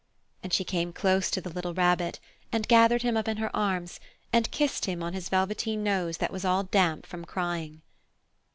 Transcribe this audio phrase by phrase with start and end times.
[0.41, 2.19] And she came close to the little Rabbit
[2.51, 3.99] and gathered him up in her arms
[4.33, 7.83] and kissed him on his velveteen nose that was all damp from crying.